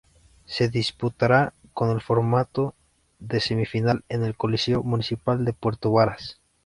Se 0.45 0.67
disputará 0.67 1.53
con 1.75 1.91
el 1.91 2.01
formato 2.01 2.73
de 3.19 3.39
semi-final 3.39 4.03
en 4.09 4.23
el 4.23 4.35
Coliseo 4.35 4.81
municipal 4.81 5.45
de 5.45 5.53
Puerto 5.53 5.91
Varas. 5.91 6.39